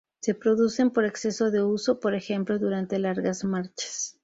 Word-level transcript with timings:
Se 0.19 0.33
producen 0.33 0.89
por 0.89 1.05
exceso 1.05 1.51
de 1.51 1.61
uso, 1.61 1.99
por 1.99 2.15
ejemplo 2.15 2.57
durante 2.57 2.97
largas 2.97 3.43
marchas. 3.43 4.17